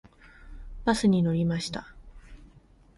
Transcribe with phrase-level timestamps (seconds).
[0.83, 1.93] バスに乗りました。